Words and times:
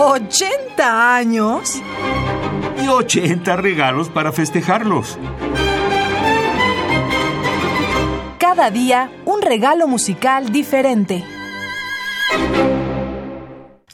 ¿80 0.00 0.80
años? 0.80 1.82
Y 2.82 2.88
80 2.88 3.54
regalos 3.56 4.08
para 4.08 4.32
festejarlos. 4.32 5.18
Cada 8.38 8.70
día 8.70 9.12
un 9.26 9.42
regalo 9.42 9.86
musical 9.86 10.52
diferente. 10.52 11.22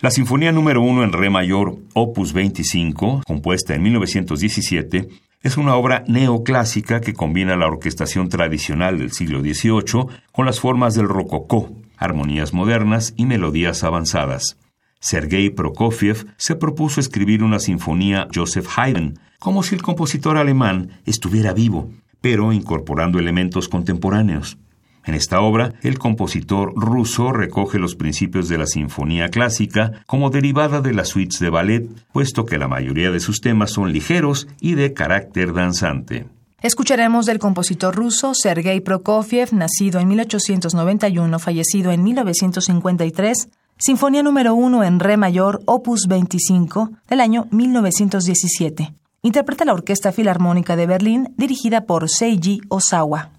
La 0.00 0.12
Sinfonía 0.12 0.52
número 0.52 0.80
1 0.80 1.02
en 1.02 1.12
Re 1.12 1.28
mayor, 1.28 1.76
opus 1.92 2.32
25, 2.32 3.22
compuesta 3.26 3.74
en 3.74 3.82
1917, 3.82 5.08
es 5.42 5.56
una 5.56 5.74
obra 5.74 6.04
neoclásica 6.06 7.00
que 7.00 7.14
combina 7.14 7.56
la 7.56 7.66
orquestación 7.66 8.28
tradicional 8.28 8.98
del 8.98 9.10
siglo 9.10 9.40
XVIII 9.40 10.06
con 10.30 10.46
las 10.46 10.60
formas 10.60 10.94
del 10.94 11.08
rococó, 11.08 11.72
armonías 11.96 12.54
modernas 12.54 13.12
y 13.16 13.26
melodías 13.26 13.82
avanzadas. 13.82 14.56
Sergei 15.00 15.50
Prokofiev 15.50 16.26
se 16.36 16.56
propuso 16.56 17.00
escribir 17.00 17.42
una 17.42 17.58
sinfonía 17.58 18.28
Joseph 18.34 18.66
Haydn, 18.76 19.18
como 19.38 19.62
si 19.62 19.74
el 19.74 19.82
compositor 19.82 20.36
alemán 20.36 21.00
estuviera 21.04 21.52
vivo, 21.52 21.90
pero 22.20 22.52
incorporando 22.52 23.18
elementos 23.18 23.68
contemporáneos. 23.68 24.58
En 25.04 25.14
esta 25.14 25.40
obra, 25.40 25.74
el 25.82 26.00
compositor 26.00 26.72
ruso 26.74 27.30
recoge 27.30 27.78
los 27.78 27.94
principios 27.94 28.48
de 28.48 28.58
la 28.58 28.66
sinfonía 28.66 29.28
clásica 29.28 30.02
como 30.06 30.30
derivada 30.30 30.80
de 30.80 30.92
las 30.92 31.10
suites 31.10 31.38
de 31.38 31.48
ballet, 31.48 31.88
puesto 32.12 32.44
que 32.44 32.58
la 32.58 32.66
mayoría 32.66 33.12
de 33.12 33.20
sus 33.20 33.40
temas 33.40 33.70
son 33.70 33.92
ligeros 33.92 34.48
y 34.60 34.74
de 34.74 34.92
carácter 34.92 35.52
danzante. 35.52 36.26
Escucharemos 36.60 37.26
del 37.26 37.38
compositor 37.38 37.94
ruso 37.94 38.32
Sergei 38.34 38.80
Prokofiev, 38.80 39.52
nacido 39.52 40.00
en 40.00 40.08
1891, 40.08 41.38
fallecido 41.38 41.92
en 41.92 42.02
1953, 42.02 43.48
Sinfonía 43.78 44.22
número 44.22 44.54
1 44.54 44.84
en 44.84 45.00
Re 45.00 45.18
mayor, 45.18 45.60
opus 45.66 46.06
25, 46.08 46.92
del 47.08 47.20
año 47.20 47.46
1917. 47.50 48.94
Interpreta 49.20 49.66
la 49.66 49.74
Orquesta 49.74 50.12
Filarmónica 50.12 50.76
de 50.76 50.86
Berlín, 50.86 51.34
dirigida 51.36 51.82
por 51.82 52.08
Seiji 52.08 52.62
Osawa. 52.70 53.32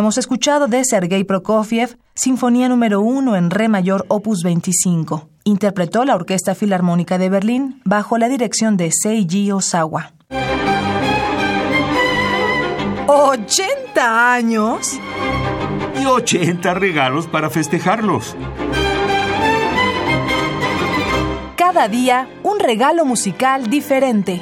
Hemos 0.00 0.16
escuchado 0.16 0.66
de 0.66 0.82
Sergei 0.82 1.24
Prokofiev 1.24 1.98
Sinfonía 2.14 2.70
número 2.70 3.02
1 3.02 3.36
en 3.36 3.50
Re 3.50 3.68
mayor 3.68 4.06
opus 4.08 4.42
25. 4.42 5.28
Interpretó 5.44 6.06
la 6.06 6.14
Orquesta 6.14 6.54
Filarmónica 6.54 7.18
de 7.18 7.28
Berlín 7.28 7.82
bajo 7.84 8.16
la 8.16 8.30
dirección 8.30 8.78
de 8.78 8.92
Seiji 8.92 9.52
Osawa. 9.52 10.14
¿80 13.06 13.98
años? 13.98 14.98
Y 16.00 16.06
80 16.06 16.72
regalos 16.72 17.26
para 17.26 17.50
festejarlos. 17.50 18.34
Cada 21.56 21.88
día 21.88 22.26
un 22.42 22.58
regalo 22.58 23.04
musical 23.04 23.68
diferente. 23.68 24.40